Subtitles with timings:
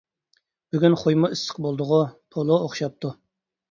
[0.75, 2.03] بۈگۈن خۇيمۇ ئىسسىق بولدىغۇ،
[2.35, 3.19] پولۇ ئوخشاپتۇ.